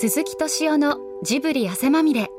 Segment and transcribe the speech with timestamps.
[0.00, 2.30] 鈴木敏夫のジブリ汗まみれ。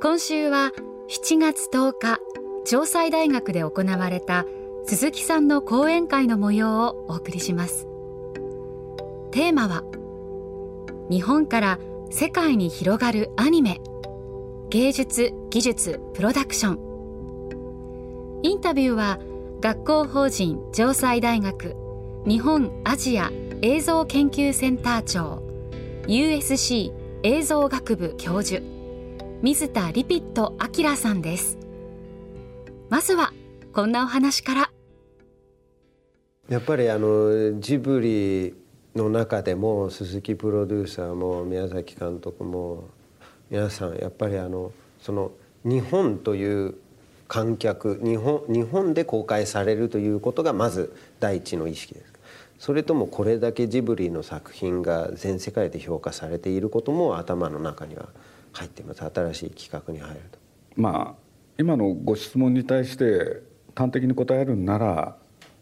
[0.00, 0.70] 今週は
[1.08, 2.20] 7月10日
[2.64, 4.44] 城西大学で行われた
[4.86, 7.88] 鈴木さんの講演会の模様をお送りします。
[9.32, 9.82] テーマは
[11.10, 13.80] 日本から世界に広がるアニメ。
[14.68, 18.40] 芸術技術プロダクション。
[18.44, 19.18] インタビューは
[19.60, 21.74] 学校法人城西大学
[22.28, 25.47] 日本アジア映像研究センター長
[26.08, 26.90] USC
[27.22, 28.62] 映像学部教授
[29.42, 31.58] 水田リピット明さんです。
[32.88, 33.30] まずは
[33.74, 34.70] こんなお話から。
[36.48, 38.54] やっぱりあのジブリ
[38.96, 42.88] の中でも鈴木プロデューサーも宮崎監督も
[43.50, 46.74] 皆さんやっぱりあのその日本という
[47.26, 52.17] 観客日本日本で公開されるということがまず第一の意識です
[52.58, 58.08] それともこれだけジブリの作品が全世界で評価されていることも頭の中には
[58.52, 59.04] 入ってます。
[59.04, 60.38] 新しい企画に入ると。
[60.76, 61.28] まあ
[61.58, 63.42] 今のご質問に対して
[63.74, 65.16] 端的に答えるんなら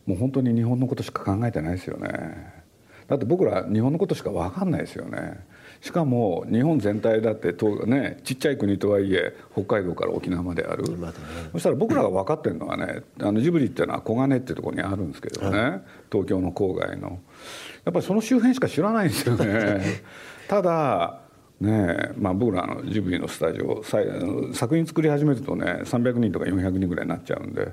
[0.07, 2.65] もう本当に日本のことしか考えてないですよね。
[3.09, 5.45] だって僕ら日本のことしか分かんないですよね。
[5.81, 7.53] しかも日本全体だって
[7.87, 11.13] ねちっちゃい国とはいえ北海道から沖縄まである、ね、
[11.53, 17.21] そしたら僕らが分かってるのはねあのジブリっていうのは小金っていうところにあるんですけどね、はい、東京の郊外の。
[17.85, 19.81] やっぱりその周辺しか知らないんですよね。
[20.49, 21.21] ただ
[21.61, 27.73] ねまあ、僕らのジブリのスタジオ作品作り始めるとね300人とか400人ぐらいになっちゃうんで。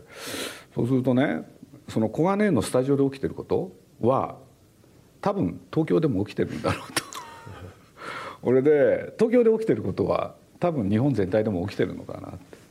[0.74, 1.44] そうするとね
[1.90, 4.38] その小金のスタジオで起きてることは
[5.22, 7.04] 多分東京でも起きてるんだろうと
[8.44, 12.64] 俺で東京で起きてることは多分日本全体でも起きてるのかなって。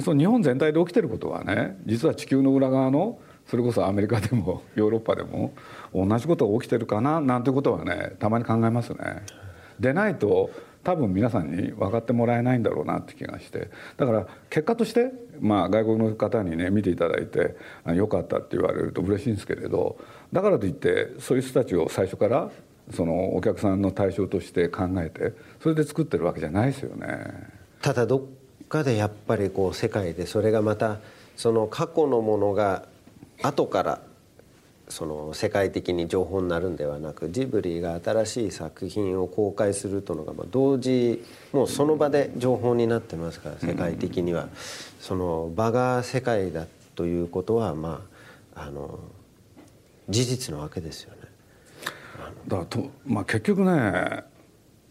[0.00, 5.52] その日本全体で起きてることはね実は地球の裏側のそれこそアメリカでも ヨーロッパでも
[5.94, 9.22] 同じことが起きてるかななんてことはねたまに考えますね。
[9.78, 10.50] でないと
[10.84, 13.70] 多分皆さんに分かってもらえないんだろうなって気がして。
[13.96, 17.56] だから結果として、まあ、外国の方にね見ていただいて
[17.94, 19.98] よかったって言われると嬉しいんですけれど。
[20.32, 22.50] だからといってそういう人たちを最初から
[22.92, 25.32] そのお客さんの対象として考えて
[25.62, 27.08] それで作ってるわけじゃないですよね。
[27.80, 30.98] ただどっかでやっぱりこう世界でそれがまた
[31.36, 32.84] その過去のものが
[33.42, 34.00] 後から
[34.88, 44.48] その世界的に情報になるんではなくジブリが新しい作品を公開するというのが同時もうその場で情報になってますから世界的には、
[45.00, 48.02] その場が世界だということはま
[48.54, 48.98] ああの
[50.08, 51.21] 事実なわけですよね。
[52.48, 54.24] だからと、まあ、結局ね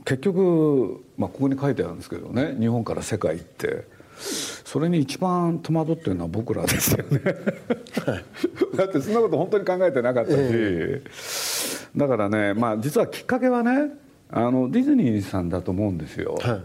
[0.06, 3.86] 結局、まあ、ここに書いてあるんですけどね日本から世界って
[4.22, 7.20] それに一番戸惑ってるのは僕らですよね。
[8.76, 13.92] だってそんなこと本当に考えてなかったし、えー、だからねまあ実はきっかけはね
[14.30, 16.62] あのディズニーさんだと思うんですよ、はい、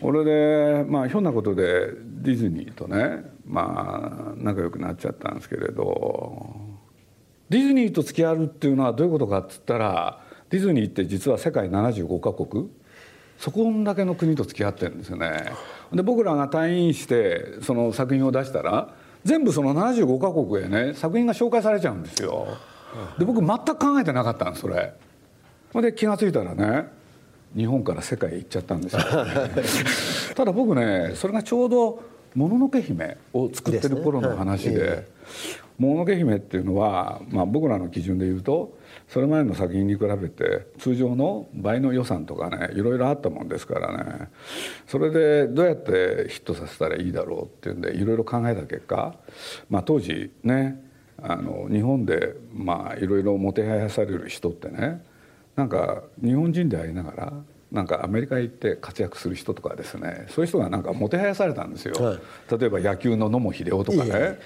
[0.00, 6.56] 俺でまあひょんなことでディズニーとねまあ仲良くなっちゃったんですけれど
[7.50, 10.20] ディズニーと付き合うっていうのはどういうことかっつったら
[10.50, 12.68] ディズニーって実は世界75カ国。
[13.38, 15.52] そこだけの国と付き合ってるんですよね。
[15.92, 18.92] で僕らが退院してその作品を出したら
[19.24, 22.48] 全部その75カ国へね作品が紹介されちゃうんですよ。
[23.18, 24.92] で僕全く考えてなかったんですそれ。
[25.74, 26.88] で気が付いたらね
[27.54, 29.00] 日本から世界へ行っちゃったんですよ、
[30.34, 32.02] ただ僕ねそれがちょうど
[32.34, 35.06] 「もののけ姫」を作ってる頃の話で
[35.78, 38.76] 「もののけ姫」っていうのは、まあ、僕らの基準で言うと
[39.08, 44.28] それまでの作品に比べて通常の倍の予算とかねいろいろあったもんですからね。
[44.86, 49.14] それでどうやってヒットさせたらいいだろうっていうんでいろいろ考えた結果、
[49.70, 50.82] まあ、当時ね
[51.22, 55.02] あの日本でまあいろいろもてはやされる人ってね
[55.56, 57.32] なんか日本人でありながら
[57.72, 64.38] なんかアメリカへ行って活躍する人とかですねそういう人がなんかもてはやされたんですよ、はい、例えば野球の野茂英雄とかね、はい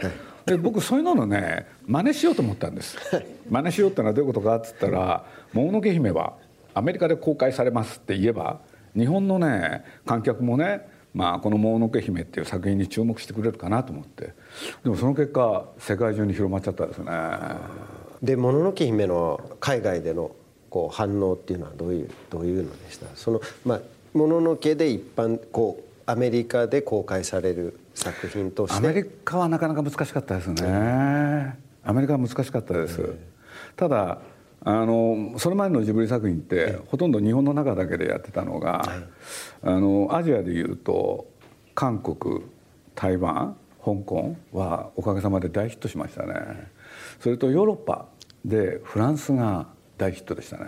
[0.47, 2.97] で僕そういうののね真似しようと思ったんです。
[3.49, 6.35] 真似しようってのはどういうことかっつったら「もののけ姫」は
[6.75, 8.61] アメリカで公開されますって言えば
[8.97, 14.33] 日本のね観客もねまあ、この「もののけ姫」っていう作品に注目してくれるかなと思って。
[14.83, 17.13] でもその結果世界中に広まっちゃったですね。
[18.23, 20.31] で「もののけ姫」の海外での
[20.71, 23.07] こう反応っていうのはどういうどういうのでした？
[23.15, 23.81] そのまあ
[24.15, 28.77] もののけで一般こうアメリカで公開される作品として。
[28.77, 31.53] アメリカはなかなか難しかったですね、うん、
[31.85, 33.19] アメリカは難しかったです、うん、
[33.77, 34.19] ただ
[34.65, 38.85] あのそれまでのジブリ作品って、ほとんど日本の中だけでやってたのが、
[39.63, 41.27] あのアジアでいうと
[41.75, 42.43] 韓国
[42.95, 46.71] 台湾香港はおかげさまで大ヒットしましたね。
[47.19, 48.07] それとヨーロッパ
[48.45, 49.67] でフランスが
[49.99, 50.65] 大ヒットでしたね。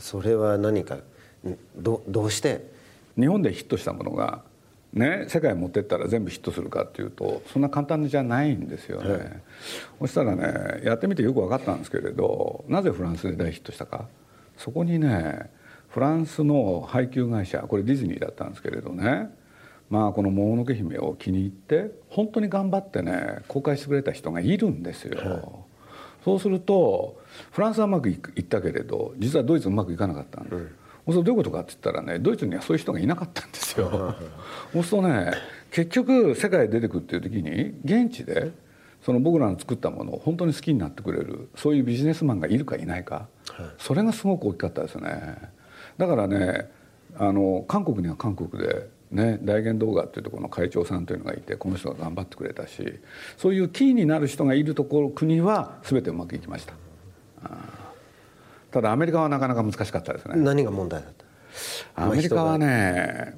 [0.00, 0.98] それは何か
[1.76, 2.74] どどうして？
[3.16, 4.42] 日本でヒットしたものが
[4.96, 9.42] ね、世界に持ってったら全部ヒットするかっていうとそんな簡単じゃないんですよね、はい、
[10.00, 14.06] そしたらねやってみてよく分かったんですけれどなぜフランスで大ヒットしたか？
[14.56, 15.50] そこにね
[15.88, 19.28] フランスの配給会社これディズニーだったんですけれどね
[19.90, 25.42] まあこの「もののけ姫」を気に入って本当に頑張ってね公開してくれた人がいるんですよ、はい、
[26.24, 27.20] そうすると
[27.52, 30.68] フランスはうまくいったけれど実はドイツうまくいかなかったんです、
[31.06, 34.14] うんそれどういうことかって言ったらねドイツにはそういう人がいなかったんですよ。
[34.72, 35.32] そうするとね
[35.70, 38.52] 結局世界へ出てくっていう時に現地で
[39.04, 43.28] その僕らの作ったものを本当に好きになってくれるそういうビジネスマンがいるかいないか、
[43.78, 45.36] それがすごく大きかったですね。
[45.98, 46.70] だからね
[47.16, 52.98] あの韓国には韓国でね、大元動画っていうところの会長さんというのがいてこの人が頑張ってくれたし
[53.36, 56.74] そういうキーになる人がいるところ国は全てうまくいきました。
[58.70, 60.36] ただアメリカはなかなか難しかったですね。
[60.36, 61.12] 何が問題だっ
[61.94, 62.04] た？
[62.04, 63.34] アメリカはね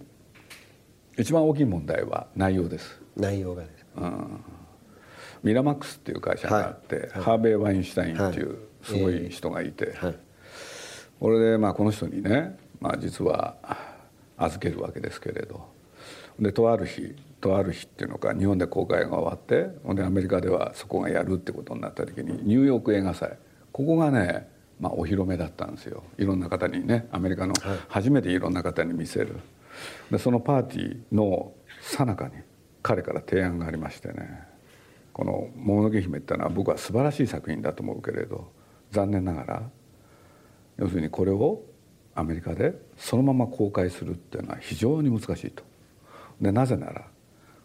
[1.16, 3.00] 一番大きい問題は内容です。
[3.16, 4.40] 内容がです、うん、
[5.42, 10.16] ミラマックスっていう会社があって、はいはい、ハーベイ・ワインシュタインっていうすごい人がいて、はい、
[11.20, 13.56] これでまあこの人にね、まあ、実は
[14.36, 15.76] 預けるわけですけれど。
[16.40, 23.36] でとある日とある日っていうのか日本で公開が終わってほんでアメリカではそこがやるってことになった時にニューヨーク映画祭
[23.72, 24.48] ここがね
[24.80, 26.04] まあ、お披露目だったんですよ。
[26.18, 27.54] いろんな方にねアメリカの。
[27.88, 29.36] 初めていろんな方に見せる。
[30.10, 32.34] でそのパーティーのさなかに
[32.82, 34.48] 彼から提案がありましてね。
[35.12, 38.52] この「もののけ姫」っていうのは僕は素晴らしい作品だと思うけれど
[38.92, 39.70] 残念ながら
[40.76, 41.64] 要するにこれを
[42.14, 45.64] アメリカでそのまま公開するっていうのは非常に難しいと。
[46.40, 47.06] でなぜなら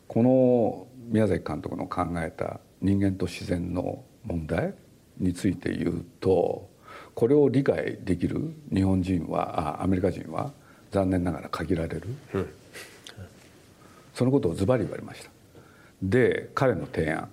[0.07, 4.73] この宮崎監督の考えた人間と自然の問題
[5.19, 6.69] について言うと
[7.15, 10.51] これを理解できる日本人はあアメリカ人は
[10.91, 12.49] 残念ながら限られる、うん、
[14.13, 15.29] そのことをズバリ言われました。
[16.01, 17.29] で彼の提案。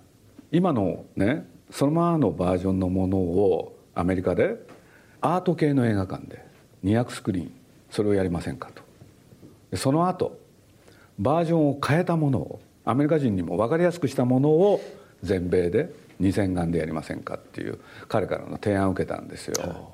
[0.53, 4.57] 今のねそのままのバージョンのものをアメリカで
[5.21, 6.45] アート系の映画館で
[6.85, 7.53] 200スクリーン。
[7.91, 9.77] それをやりませんかと。
[9.77, 10.39] その後
[11.19, 14.81] バージョンを変えたものをアメリカ人にも分かりやすくしたものを
[15.23, 17.79] 全米で2000眼でやりませんかっていう
[18.09, 19.91] 彼からの提案を受けたんですよ。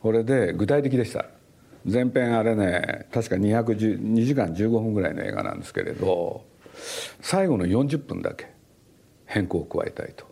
[0.00, 1.26] これで具体的でした。
[1.84, 6.44] 前編あれね確か2時間15分ぐらいの映画なんですけれど
[7.20, 8.52] 最後の40分だけ
[9.26, 10.26] 変更を加えたいと。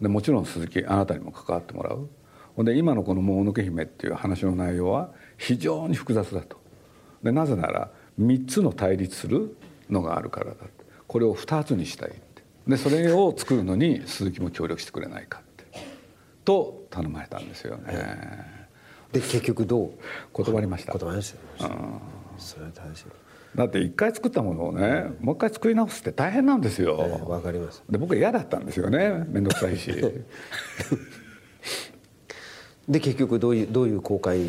[0.00, 2.08] でもちろん鈴木あなたにも関わってもらう。
[2.64, 6.56] で今のこの「もののけ姫」っていう話の内容は非常に複雑だと。
[7.22, 7.90] でなぜなら
[8.20, 9.56] 3つの対立する
[9.90, 10.56] のがあるからだ
[11.06, 12.12] これを2つにしたい
[12.66, 15.54] でそれを作るのに鈴木も協力してくれないかって。
[16.44, 18.54] と頼まれたんですよね。
[19.12, 19.90] で結局どう？
[20.32, 20.92] 断りました。
[20.92, 22.00] 断りました、うん、
[22.36, 23.04] それは大事。
[23.54, 26.96] だって一回作ったものをね、もう一回作り直すって大変なんですよ。
[27.28, 27.84] わ、かります。
[27.88, 29.24] で僕は嫌だったんですよね。
[29.28, 29.92] 面倒くさいし。
[32.88, 34.40] で結局どういうどういう公開？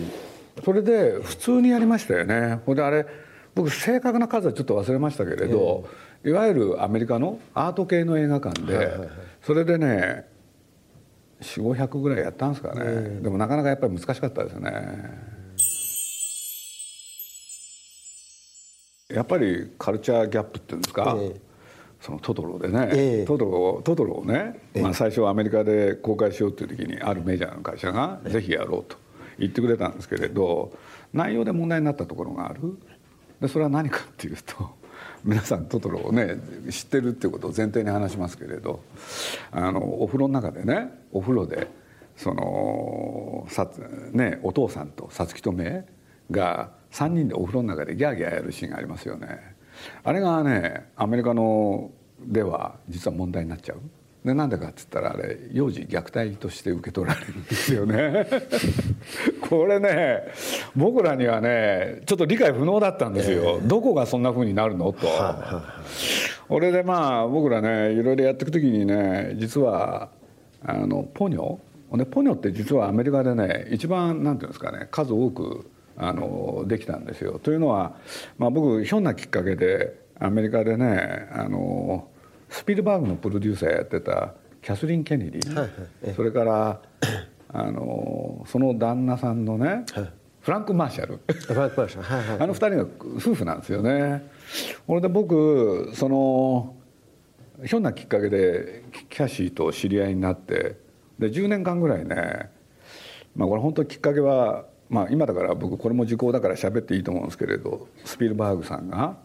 [0.64, 2.60] それで普通にやりましたよね。
[2.66, 3.06] ほんであれ
[3.54, 5.88] 僕正確な数はちょっと忘れましたけれど、
[6.26, 9.10] いわゆるアメリカのアート系の映画館で、
[9.44, 10.26] それでね
[11.42, 15.36] 4500ぐらいやったんですかね、でもなかなかやっぱり難しかったですね。
[19.10, 21.16] やっぱりカルチャーギャップっていうんですか、
[22.02, 28.98] そのトトロでね、えトトロトトロをね、まあ、最初アメリカで公開しようっていう時にあるメジャーの会社がぜひやろうと
[29.38, 30.74] 言ってくれたんですけれど
[31.14, 32.80] 内容で問題になったところがある。
[33.40, 34.84] でそれは何かっていうと
[35.26, 36.38] 皆さんトトロをね
[36.70, 38.84] 知ってるっていうことを前提に話しますけれど
[39.52, 41.68] あのお風呂の中でねお風呂で
[42.16, 43.68] そのさ、
[44.14, 45.84] ね、お父さんとさつきとめ
[46.30, 49.56] が3人でお風呂の中でギャーギャーやるシーンがありますよね。
[50.04, 51.92] あれがねアメリカの
[52.22, 53.80] では実は問題になっちゃう。
[54.24, 58.26] でなんでかっつったらあれ幼児虐待として受け取られるんですよね
[59.49, 60.23] これね
[60.75, 65.07] 僕らにはねちょっと理解不能だったんですよ、えー、どこがそんなふうになるのと、
[66.49, 70.09] 俺でまあ僕らねいろいろやっていく時にね実は
[70.64, 71.59] あのポニョ？
[71.97, 77.40] でポニョって実はアメリカでね一番なんていうんですかね数多くあのできたんですよ。
[77.40, 77.95] というのは、
[78.37, 82.09] まあ、僕ひょんなきっかけでアメリカでねあの
[82.49, 85.69] スピルバーグのプロデューサーやってたキャスリン・ケネディ、はい
[86.06, 86.81] はい、それから
[87.49, 90.11] あのその旦那さんのね、はい、
[90.42, 91.19] フランク・マーシャル
[92.40, 92.85] あの二人が
[93.18, 94.30] 夫婦なんですよね。
[94.85, 96.75] これで僕その
[97.64, 100.78] ひょんなきっかけでキャシーと知り合いになって
[101.19, 102.49] で10年間ぐらいね
[103.35, 109.18] まあこれ本当きっかけはまあ今だから僕これも時効だから喋っていいと思うんですけれどスピルバーグさんが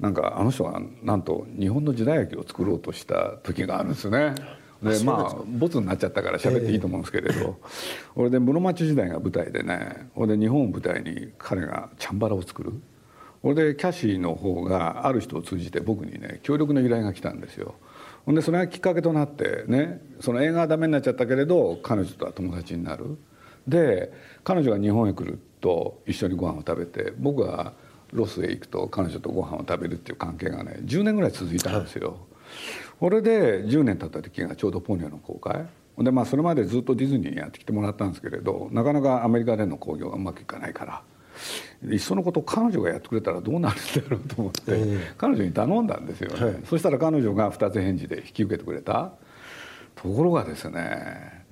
[0.00, 4.34] なんかあの人がなんと日本の時代劇を作ろうとした時があるんですよね。
[4.82, 7.58] でまあボツになっちゃったから喋っていいと思うんですけれど、
[8.14, 12.72] 俺で室町時代が舞台でね俺で日本を舞台に彼がチャンバラを作る。
[13.42, 17.74] 俺でキャシーの方がある人を通じて僕にね協力の依頼が来たんですよ。
[18.26, 23.16] ほんでそれがきっかけとなってねその映画はダメになっちゃったけれど彼女とは友達になる。
[23.66, 24.12] で
[24.44, 27.72] 彼女が日本へ来ると一緒にご飯を食べて僕は
[28.12, 32.18] ロスへ行くと彼女とご飯を食べるっていう関係がね10年ぐらい続いたんですよ。
[33.00, 35.66] これで10年経った時がちょうどポニョの公開。
[35.98, 41.02] でまあそれまでずっとディズニーにやってきてもらったんですけれどなかなかアメリカでの興行がうまくいかないから。
[41.90, 49.12] いっそのこと彼女がやってくれたらどうなるんだろうと思って、えー、彼女に頼んだんですよね、はい、そしたら彼女が二つ返事で引き受けてくれた。
[49.94, 51.44] ところがですね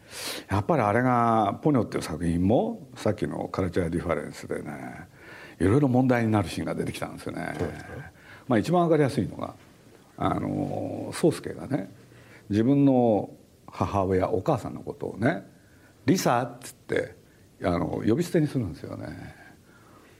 [0.50, 5.06] やっぱりあれが「ポニョ」っていう作品もさっきのカルチャーディファレンスでね
[5.60, 7.54] いろいろ問題になるシーンが出てきたんですよね。
[8.46, 9.54] まあ、一番わかりやすいのが
[10.18, 11.90] あの宗介がね
[12.50, 13.30] 自分の
[13.66, 15.46] 母親お母さんのことをね
[16.06, 17.14] 「リサ」っつって
[17.62, 19.06] あの呼び捨てにするんですよね。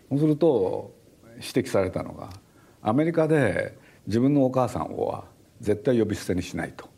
[0.08, 0.94] そうすると
[1.36, 2.30] 指摘されたのが
[2.82, 3.76] アメリカで
[4.06, 5.24] 自分のお母さんをは
[5.60, 6.88] 絶対呼び捨てにしないと。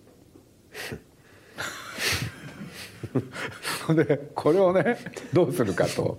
[3.95, 4.99] でこれをね
[5.33, 6.19] どうするかと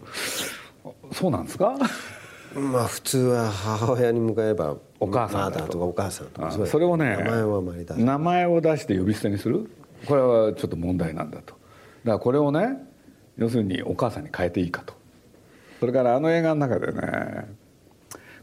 [1.13, 1.77] そうなんですか？
[2.55, 9.70] まあ普通は母親に向かえばお母さんだとかお母さんとかそれをね名前をあまり出名前を出して呼び捨てにする？
[10.05, 11.53] これはちょっと問題なんだと。
[11.53, 11.58] だか
[12.03, 12.77] らこれをね
[13.38, 14.93] 要するにお母さんに変えていいかと。
[15.79, 17.48] それからあの映画の中でね、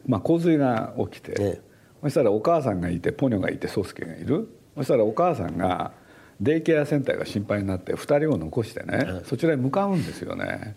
[0.07, 1.61] まあ、洪水が起きて、ね、
[2.03, 4.49] そしたらお母さんがいてポニョがいて宗介がいる。
[4.77, 5.93] そしたらお母さんが
[6.41, 10.77] デイケアセンターが心配になって2人を残してね、はい、そちらに向かうんですよね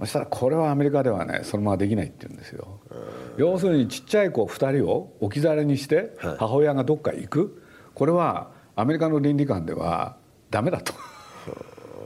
[0.00, 2.80] そしたらこれはアメリカではねそのままできないって言うんですよ。
[3.36, 7.62] 要するにちっちゃい子2人を置き去りにして母親がどっか行く。
[7.94, 10.16] これはアメリカの倫理観では
[10.50, 10.94] ダメだと。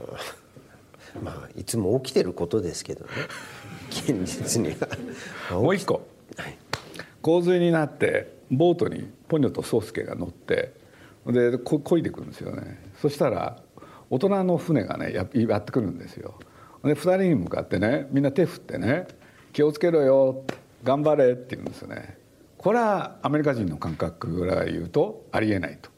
[1.23, 3.11] まあいつも起きてることですけどね。
[3.89, 4.87] 現実には。
[5.61, 6.57] もう一個、はい、
[7.21, 10.73] 洪水になってボートにポニョと宗介が乗って
[11.27, 12.81] でこ漕いでくるんですよね。
[13.01, 13.61] そしたら
[14.09, 16.35] 大人の船がねややってくるんですよ
[16.85, 19.07] で2人に向かってねみんな手振ってね
[19.53, 20.43] 「気をつけろよ
[20.83, 22.17] 頑張れ」って言うんですよね。
[22.57, 25.89] これはアメリカ人の感覚から言うとありえないと。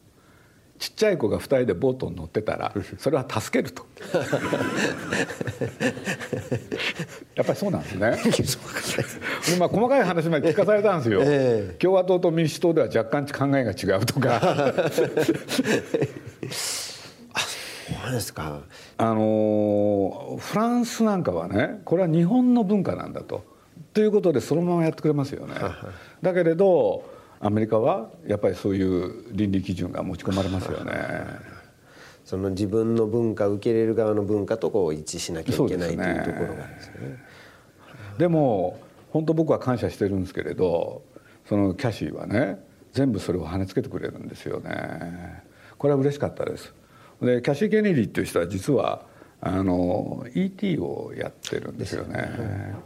[0.78, 3.86] ちっちゃい子が2人でボートに乗ってたら それは助けると。
[7.34, 8.16] やっぱりそうなんですね。
[9.58, 14.74] まあ細かい話まで聞かされたんですよ、 えー、共和党と民主党では若干考えが違うとか。
[14.92, 15.04] そ
[18.08, 18.62] うですか
[19.00, 23.44] あのフランスなんかはねこれは日本の文化なんだと。
[23.94, 25.54] ということでそのままやってくれますよね。
[26.20, 27.04] だけれど
[27.40, 30.92] アメリカはやっぱりそういう倫理基準が持ち込まれますよね。
[32.24, 36.94] その自分の文化受け入れる側の文化とこう一致しなきゃいけない、というところがですね。
[38.18, 41.02] でも本当僕は感謝してるんですけれど
[41.48, 42.58] そのキャシーはね
[42.92, 45.42] 全部それを跳ねつけてくれるんですよね。
[45.78, 46.74] これは嬉しかったです
[47.20, 49.02] でキャシー・ケネディっていう人は実は
[49.40, 52.28] あの ET をやってるんですよね。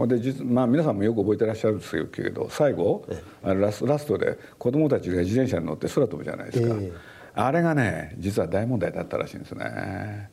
[0.00, 3.06] で実まあ皆さんもよく覚えてらっしゃるんですけど最後
[3.42, 6.74] あラスラストで子供たちが自転車に乗って空飛ぶじゃないですか。
[7.34, 10.28] あれがね実は大問題だったらしいんですね。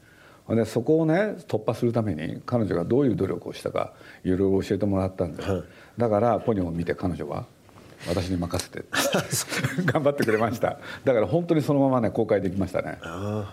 [0.49, 5.63] でそこをね突破するために彼女がどういう努力をしたかいろいろ教えてもらったんです、
[5.97, 7.45] だからポニョを見て彼女は
[8.07, 8.85] 私に任せて。
[9.85, 10.79] 頑張ってくれました。
[11.03, 13.45] だから本当にそのままね公開できましたね、うん、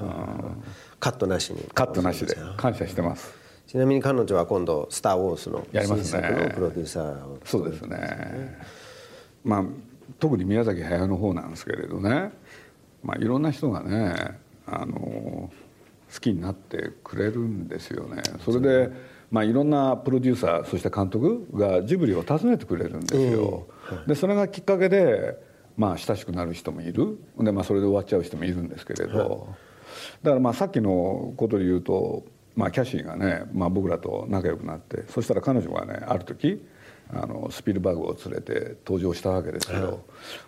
[1.01, 1.63] カットなしに。
[1.75, 2.37] カットなしで。
[2.57, 3.35] 感謝してます。
[3.67, 8.59] ちなみに彼女は今度「スター・ウォーズ」の新作のプロデューサーをそうですね。
[9.45, 9.65] まあ
[10.21, 12.31] 特に宮崎駿の方なんですけれどね、
[13.03, 15.51] まあ、いろんな人がねあの
[16.13, 18.23] 好きになってくれるんですよね。
[18.45, 18.91] それで、
[19.31, 23.67] まあ、いろんなプロデューサーそして監督がジブリを訪ねてくれるんですよ、
[24.07, 25.37] でそれがきっかけで、
[25.77, 27.19] まあ、親しくなる人もいる。
[27.39, 29.49] で、まあ、それで終わっちゃう人もいるんですけれど、
[30.23, 36.65] だからまあさっきのことで言うと、まあ、キャシーがね、まあ、僕らと仲良くなってそしたら彼女がねある時
[37.13, 40.05] あのスピルバーグを連れて登場したわけですけど、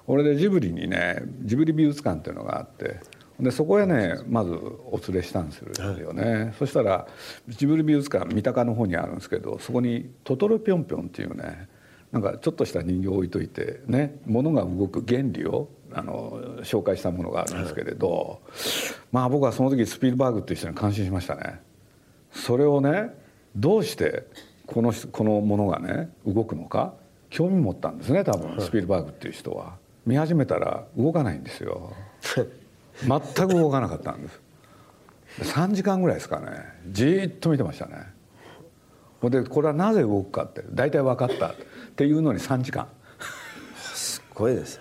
[0.06, 3.00] 俺でジブリにねジブリ美術館っていうのがあって
[3.40, 7.06] でそこへねまずお連れしたんですよね、そしたら
[7.48, 11.68] ジブリ美術館三鷹の方にあるんですけどそこに「トトロぴょんぴょん」っていうね
[12.10, 18.40] なんかちょっとした人形を置いといてね物が動く原理をあの紹介したものがあるんですけれど、
[19.10, 21.60] まあ僕はその時スピルバーグっていう人に感心しましたね。
[22.32, 23.14] それをね
[23.56, 24.24] どうして
[24.66, 26.92] このこのものがね動くのか
[27.30, 29.76] 興味持ったんですね多分スピルバーグっていう人は。
[30.08, 31.92] 見始めたら動かないんですよ
[33.02, 34.40] 全く動かなかったんです。
[35.40, 36.46] 3時間ぐらいですかね。
[36.88, 38.18] じっと見てましたね。
[39.22, 41.54] でこれはなぜ動くかって大体分かったっ
[41.96, 42.88] ていうのに3時間。
[43.76, 44.80] すごいです。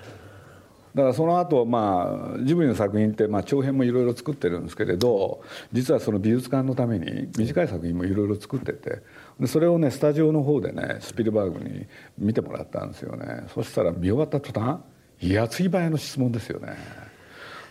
[0.94, 9.04] だからその後まあジブリの作品ってまあ長編もいろいろ作ってるんですけれど実はその美術館のために短い作品もいろいろ作ってて
[9.40, 11.86] でそれをねスタジオの方でねスピルバーグに
[12.18, 13.44] 見てもらったんですよね。
[13.54, 14.80] そしたら見終わった途端
[15.20, 16.76] 矢継ぎ早の質問ですよね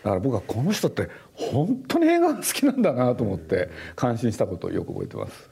[0.07, 5.49] だから僕はこの人って本当に映画が好きなんだなと思って感心したことをよく覚えてます、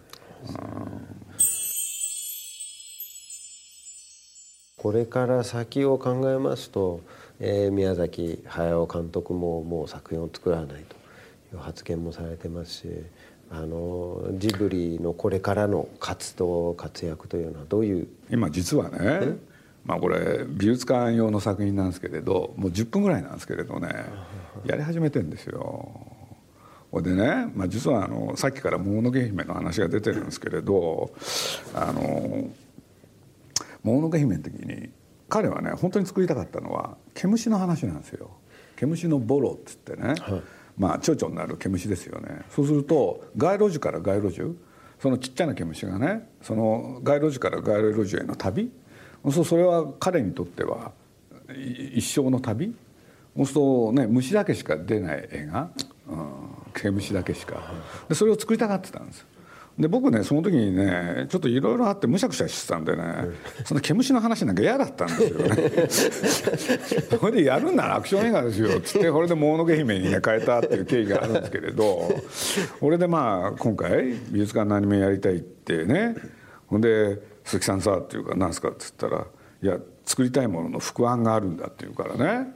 [4.78, 7.02] これから先を考えますと、
[7.42, 10.80] えー、宮崎駿監督ももう作品を作らないとい
[11.56, 12.88] う発言もされてますし
[13.52, 18.08] あのジブリのこれからの活動活躍というのはどういう？
[18.32, 19.36] 今実はね
[19.86, 23.90] まあこれ美術館用の作品なんですけれどもう10分ぐらいなんですけれどね
[24.66, 26.16] やり始めてんですよ。
[26.92, 31.12] ほでね、まあ、実はあのさっきから「もののけ姫」の話が出てるんですけれど
[31.74, 32.50] あの
[33.84, 34.90] もののけ姫の時に
[35.30, 38.32] 彼はね本当に作りたかったのは毛虫の話なんですよ。
[38.78, 40.42] 毛虫のボロっつってね、はい、
[40.78, 42.42] まあ蝶々になる毛虫ですよね。
[42.50, 44.58] そうすると街路樹から街路樹
[45.00, 48.72] そのちっちゃな毛虫がねその街路樹から街路樹への旅
[49.32, 50.92] それは彼にとっては
[51.94, 52.76] 一生の旅？
[53.36, 55.70] そうするとね虫だけしか出ない映画、
[56.08, 56.28] うん、
[56.74, 57.74] 毛虫だけしか。
[58.08, 59.26] でそれを作りたがってたんです。
[59.78, 63.04] で僕ねその時にねちょっといろいろあってむしゃくしゃしてたんでね
[63.66, 65.16] その毛虫の話なんか嫌だったんで
[65.90, 67.10] すよね。
[67.20, 72.10] それでやるんならアクション映画ですよっつってこれで「もののけ姫」にね変えたっていう経緯があるんですけれど
[72.80, 76.16] これでまあ今回美術館のアニメやりたいってね。
[76.68, 79.26] ほんで鈴木さんさ」っていうか「何すか?」っつったら
[79.64, 82.52] 「いや作りたいものの副案があるんだ」って言うからね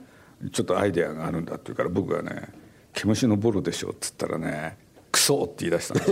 [0.52, 2.50] ちょっとアイデアがあるんだって言うから僕がね
[2.94, 4.78] 「毛虫のボロでしょ」っつったらね
[5.12, 6.10] 「クソ!」って言い出したんです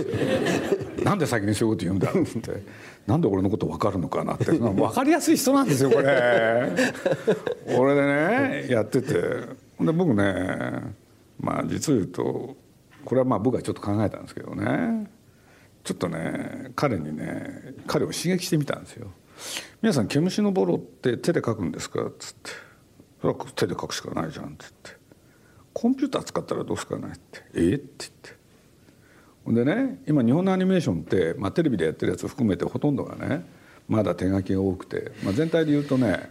[1.00, 2.62] よ なんで先にそういうこと言うんだってって
[3.06, 6.72] なんで俺のこと分かるのかなって分かりやすい人なんですよこれ
[7.76, 9.12] 俺でねやってて
[9.80, 10.94] で僕ね
[11.40, 12.56] まあ実を言うと
[13.04, 15.08] これはまあ僕はちょっと考えたんですけどね
[15.84, 19.10] ちょっとね彼にね彼を刺激してみたんですよ
[19.82, 22.50] 「皆さん毛虫のボロって手で描くんですか?」っつって
[23.20, 24.90] 「それは手で描くしかないじゃん」っつって
[25.72, 27.74] 「コンピューター使ったらどうすかね?」って「え？
[27.74, 28.38] っ?」って言って。
[29.44, 33.46] ほんでね今日本のアニメーションって、まあ、テレビでやってるやつ含めてほとんどがね
[33.88, 36.28] まだ手書きが多くて、まあ、全体で言うとね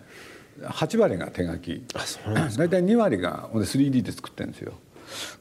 [0.62, 1.84] 8割が手書き。
[2.58, 4.74] 大体2割が 3D で作ってるんですよ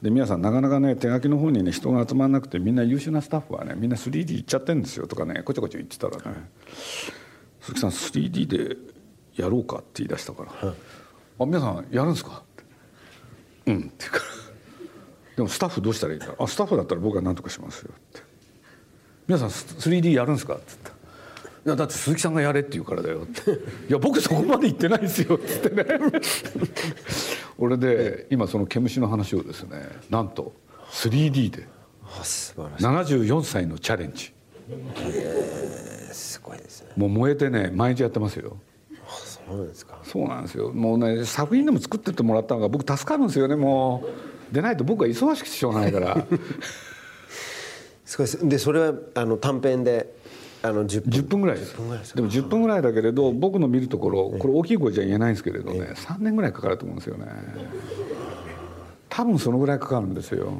[0.01, 6.49] で皆さんなかなかね手書きの方にね人が集まらなくてみんな優秀なスタッフはねみんな 3D 行っちゃってるんですよとかねこちょこちょ言ってたらね
[7.61, 8.77] 「鈴木さん 3D で
[9.35, 10.51] やろうか」って言い出したから
[11.39, 12.43] 「あ皆さんやるんですか?」
[13.63, 14.23] って「うん」って言うから
[15.37, 18.21] 「でもスタッフどうしたらいいかあスタッフだったら僕は何とかしますよ」って
[19.27, 20.97] 「皆さん 3D やるんですか?」って言った。
[21.65, 23.51] いやだって鈴木さんがやれって言うからだよ」って
[23.89, 25.83] 「いや僕そこまで言ってないですよ」っつってね
[27.57, 30.53] 俺で今その毛虫の話をですねなんと
[30.91, 31.67] 3D で
[32.05, 34.33] 74歳のチャレンジ。
[36.11, 36.91] すごいですね。
[36.95, 38.57] もう燃えてね毎日やってますよ。
[39.07, 39.99] そうですか。
[40.03, 40.71] そうなんですよ。
[40.71, 43.55] もうね作品でも作ってってもらったのが僕助かるんですよね。
[43.55, 44.03] も
[44.51, 46.25] うでないと僕は忙しくてしょうがないから。
[48.05, 48.47] すごいです。
[48.47, 50.13] でそれはあの短編で
[50.67, 51.75] あの 10, 分 ,10 分ぐらいです。
[52.15, 57.27] でも10分ぐらいだけれど僕の見るところこれ大きい声じゃ言えないんですけれどね3年ぐらいかかると思うんですよね。
[59.09, 60.51] 多分そのぐらいかかるんですよ。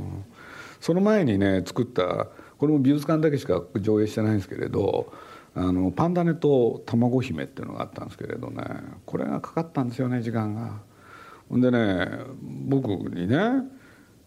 [0.80, 5.12] その前にね作ったこれも美術館だけしか上映してないんですけれど
[5.56, 8.63] あのパンダネと卵姫っていうのがあったんですけれどね
[9.06, 10.80] これがかかったんですよね時間が。
[11.50, 12.08] ほんでね
[12.41, 13.38] 僕にね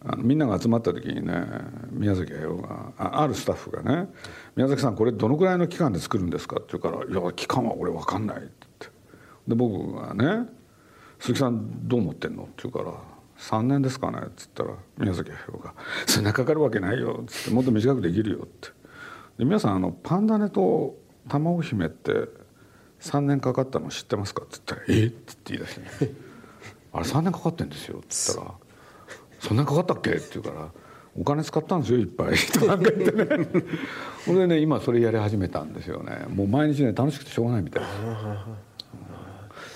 [0.03, 1.43] あのみんなが集まった時にね
[1.91, 4.09] 宮崎駿がああるスタッフがね
[4.55, 8.99] 「宮崎さんこれどのくらいの期間で作るんですか?」って言うから「いや期間は俺分かんない」って言って
[9.49, 10.49] で僕がね
[11.19, 12.93] 「鈴木さんどう思ってんの?」って言うから
[13.37, 15.73] 「3年ですかね」っつったら宮崎駿が
[16.07, 18.69] 「そんなかかるわけないよ」っつって「もっと短くできるよ」って
[19.37, 20.95] で皆さんあのパンダネと
[21.27, 22.27] 卵姫って
[23.01, 25.05] 3年かかったの知ってますか?」って言ったら「え？
[25.05, 26.13] っ?」って言い出してね
[26.91, 28.51] 「あれ3年かかってんですよ」っつったら
[29.41, 30.69] 「そんなかかったっけ?」って言うから
[31.19, 33.47] 「お金使ったんですよいっぱい」 とか言ってね
[34.25, 37.93] ほんでね今それやり始めたんですよねもう毎日ね楽しくてしょうがないみたいです。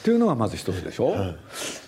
[0.02, 1.38] っていうのがまず一つでしょ、はい、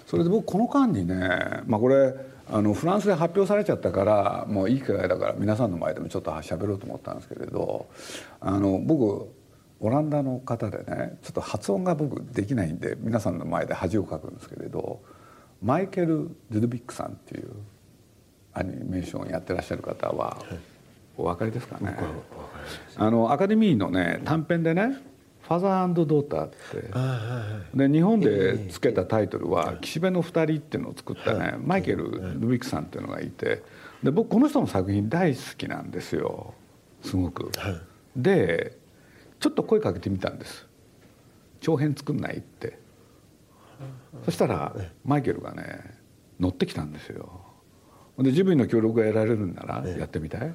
[0.07, 2.15] それで僕この間にね、まあ、これ
[2.49, 7.87] あのフランスで発表されちゃったからもういい機会だから皆さんの前でもちょっと喋ろうと思ったんですけれど
[8.39, 9.29] あの僕
[9.79, 15.01] オランダの方でねちょっと発音が僕できないんで皆さんの前で恥をかくんですけれど
[15.61, 17.51] マイケル・ドゥドビックさんっていう
[18.53, 20.37] アニメーションやってらっしゃる方は、
[21.17, 21.97] お分かりですかね？
[22.95, 24.97] あのアカデミーのね短編でね
[25.47, 26.49] 「ファザードーター」っ
[27.73, 33.63] てで日本でつけたタイトルは「岸辺の二人」っていうのを作ったねマイケル・ドゥドビックさんっていうのがいて
[34.03, 36.53] で僕この人の作品大好きなんですよ。
[37.01, 37.51] すごく。
[38.15, 38.77] で
[39.39, 40.67] ちょっと声かけてみたんです。
[41.61, 42.79] 長編作んないって
[44.25, 45.97] そしたらマイケルがね
[46.39, 47.41] 乗ってきたんですよ。
[48.19, 50.47] でジブリの協力が得られるんならやってみたい。
[50.47, 50.51] っ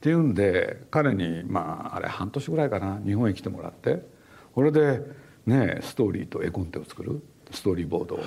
[0.00, 3.00] ていうんで彼にまああれ半年ぐらいかな。
[3.04, 4.06] 日本へ来てもらって。
[4.54, 5.00] これで
[5.46, 7.22] ねストーリーと絵コンテを作る。
[7.50, 8.18] ストーリーボードを、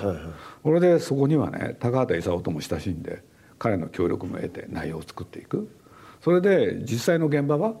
[0.62, 3.22] これでそこにはね高畑勲とも親しんで
[3.58, 5.68] 彼の協力も得て内容を作っていく。
[6.22, 7.74] それで実際の現場は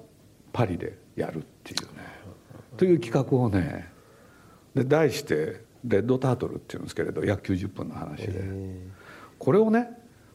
[0.52, 2.02] パリでやるっていうね。
[2.76, 3.88] という企画をね
[4.74, 8.44] で題して「レッドタートル」っていうんですけれど約90分の話で。
[9.38, 9.90] これをね、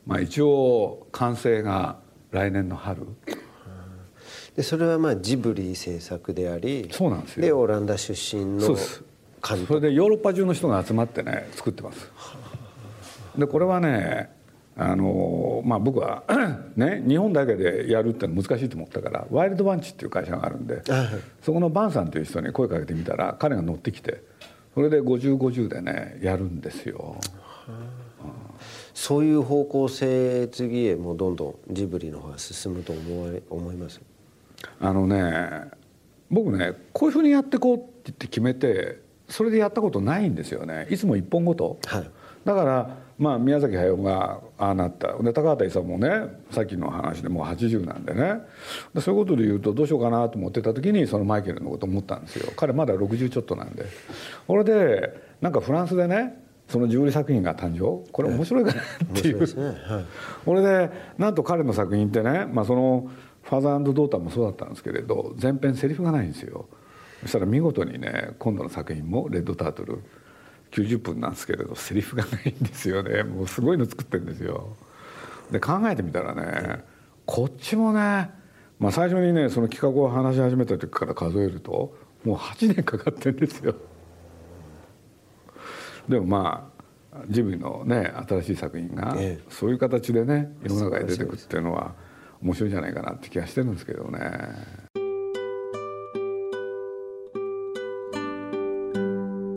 [0.06, 2.00] まあ、一応完成が
[2.32, 3.06] 来年の春。
[4.56, 7.42] でそれはまあジブリ制作でありそうなんですよ。
[7.42, 9.04] でオランダ出身のそうです。
[9.68, 12.10] それでヨーロッパ中の人が集まってね作ってます。
[13.38, 14.30] でこれはね
[14.76, 16.24] あのまあ僕は
[16.76, 20.82] ね日本だけでやるってのは難しいと思ったからワイルドバンチっていう会社があるんで
[21.42, 24.24] そこのバンさんという人に声かけてみたら彼が乗ってきて
[24.74, 27.18] それで5050でねやるんですよ。
[28.94, 34.02] そういう方向性次へもどんどんジブリの方が進むと思われ思います？
[34.80, 35.72] あのね
[36.30, 40.88] 僕ねこういうふうにやっていこうって言って決めてそれでやったことないんですよね。
[40.90, 42.10] いつも一本ごと、はい、
[42.46, 45.14] だからまあ宮崎駿がああなった。
[45.18, 46.10] で高畑勲もね
[46.52, 48.42] さっきの話でもう80なんでね。
[48.94, 52.52] でそういうことで言うとどうしようかなと思ってた時にそのマイケルのこと思ったんですよ。
[52.56, 53.86] 彼まだ60ちょっとなんで。
[54.48, 58.10] これでなんかフランスでねそのジブリ作品が誕生。
[58.12, 59.64] これ面白いかなっていう、ね。
[59.86, 60.06] はい。
[60.46, 63.10] これでなんと彼の作品ってね、まあ、その
[63.44, 66.68] 「ファザードーター」もそうだったんですけれど全編セリフがないんですよ。
[67.22, 70.00] そしたら見事にね今度の作品も「レッドタートル」
[70.74, 73.24] 90分なんですけれどセリフがないんですよね。
[73.24, 74.76] もうすごいの作ってるんですよ。
[75.52, 76.84] で考えてみたらね
[77.26, 78.32] こっちもね、
[78.80, 83.76] まあ、最初にねその企画を話し始めた時から数えるともう8年かかってるんですよ。
[86.10, 86.72] でもま
[87.14, 89.44] あジブリのね新しい作品がええ。
[89.50, 91.94] そういう形でね世の中に出てくるっていうのは
[92.42, 94.83] 面白いんじゃないかなって気がしてるんですけどね。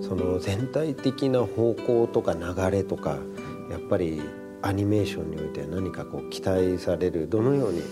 [0.09, 3.19] その全体的な方向とか流れとか
[3.71, 4.23] やっぱり
[4.63, 7.83] アニメーションにおいては何かこう期待されるどのように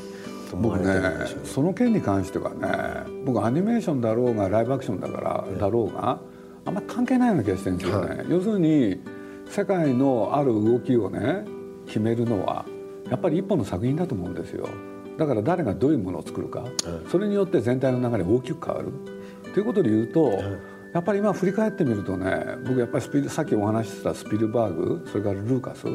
[0.52, 6.20] 思わ僕ねれてるんでしょうその件に関してはね僕アニメーションだろうがライブアクションだからだろうが
[6.64, 9.00] あんま関係ないような気がしてるんですよね、要するに
[9.46, 11.44] 世界のある動きをね
[11.86, 12.64] 決めるのは
[13.10, 14.66] やっぱり一本の作品だと思うんですよ。
[15.18, 16.64] だから誰がどういうものを作るか、
[17.10, 18.92] それによって全体の流れ大きく変わる。
[19.52, 20.42] ということで言うと、
[20.94, 25.86] やっぱり今振り返ってみるとね僕やっぱりスピルさっきお話ししてたスピルバーグそれからルーカス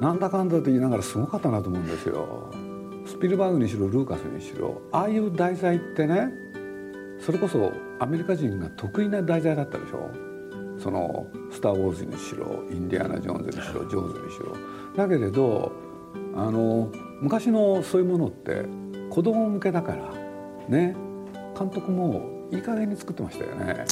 [0.00, 2.52] なんだかんだと言いながらすごかったなと思うんですよ。
[3.06, 6.28] スピルバーグにしろルーカスにしろああいう題材ってね
[7.20, 10.10] それこそアメリカ人が得意な題材だったでしょ。
[10.78, 14.56] その「スター・ウォーズ」にしろ「インディアナ・ジョーンズ」にしろ「ジョーズ」にしろ。
[14.96, 15.70] だけれど
[16.34, 18.64] あの昔のそういうものって
[19.08, 20.12] 子供向けだから
[20.68, 20.96] ね。
[21.56, 23.84] 監督もいい加減に作ってましたよね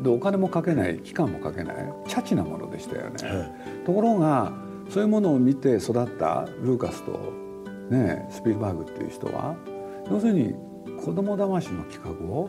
[0.00, 3.52] でお金もかけない期間もかけないチャチなものでしたよね、
[3.86, 4.52] ところが
[4.90, 7.32] そういうものを見て育ったルーカスと、
[7.90, 9.56] ね、スピルバーグっていう人は
[10.10, 10.54] 要するに
[11.02, 12.48] 子供騙しの企画を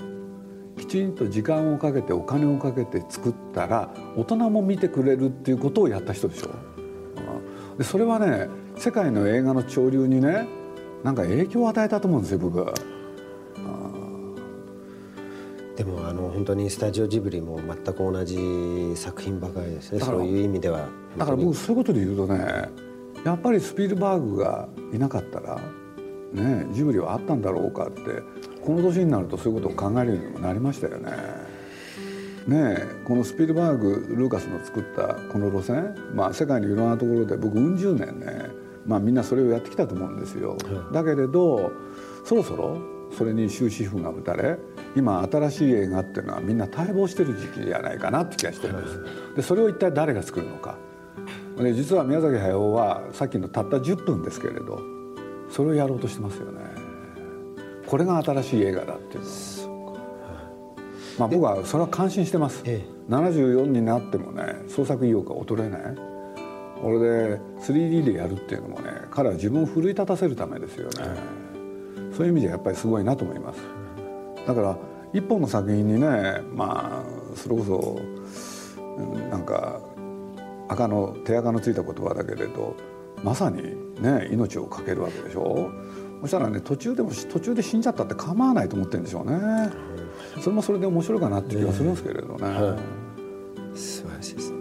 [0.77, 6.49] きちんと時間をかけてお金をかけて作ったら大人も見てくれるっていうことをやった人でしょ。
[6.49, 6.75] うん
[7.77, 10.47] でそれはね世界の映画の潮流にね
[11.03, 12.73] なんか影響を与えたと思うんですよ僕は。
[15.75, 22.69] でもあの本当にスタジオジブリも全く同じ作品ばかりですねそういう意味ではだから僕そういうことで言うとね
[23.25, 25.59] やっぱりスピルバーグがいなかったら
[26.31, 28.01] ねジブリはあったんだろうかって
[28.63, 31.11] この年になるとそういうことを考えるようにもなりましたよね。
[32.47, 38.49] ねえこのスピルバーグルーカスの作ったこの路線、まあ、世界のいろんなところで僕うん十年ね、
[38.85, 40.55] まあ、みんなそれをやってきたと思うんですよ。
[40.93, 41.71] だけれど
[42.23, 42.77] そろそろ
[43.11, 44.57] それに終止符が打たれ
[44.95, 49.35] 今新しい映画っていうのはみんな待望してる時期じゃないかなって気がしてるんです。
[49.35, 50.77] でそれを一体誰が作るのか。
[51.57, 54.81] で実は宮崎駿はさっきのたった10分ですけれど
[55.49, 56.61] それをやろうとしてますよね。
[57.87, 59.29] これが新しい映画だっていうの
[61.17, 65.81] まあ、僕はそれは感心してます、ええ、74になってもね創作意欲が衰えない。
[66.81, 70.91] これで 3D でやるっていうのもね彼は自分を奮い立たせるためですよね、
[72.15, 73.59] そういう意味でやっぱりすごいなと思います。
[74.47, 74.77] だから
[75.13, 77.99] 一本の作品にねまあそれこそ
[79.29, 79.81] なんか
[80.69, 82.75] 赤の手垢のついた言葉だけれど
[83.23, 85.71] まさにね命を懸けるわけでしょ。
[86.21, 89.69] そしたらね途中でも途中で死んじゃったって構わないと思ってるんでしょうね。
[90.41, 92.77] それもそれで面白いかなって気がするんですけれどね、は
[93.73, 94.53] い、素晴らしいです。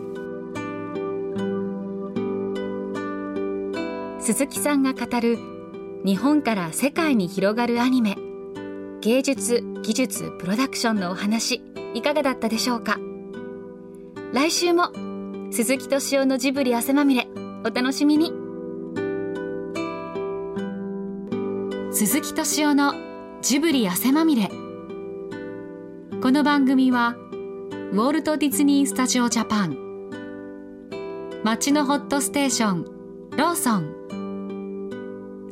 [4.20, 5.53] 鈴木さんが語る
[6.04, 8.18] 日本から世界に広がるアニメ。
[9.00, 11.62] 芸術技術プロダクションのお話
[11.94, 12.98] いかがだったでしょうか？
[14.34, 14.90] 来週も
[15.50, 17.26] 鈴木敏夫のジブリ汗まみれ
[17.64, 18.34] お楽しみに。
[21.90, 22.92] 鈴木敏夫の
[23.40, 24.50] ジブリ汗まみれ。
[26.20, 27.16] この番組は
[27.92, 29.78] ウォルト・ディズニー・スタジオ・ジャパン。
[31.44, 32.84] 街のホットステーション
[33.38, 34.04] ローソン。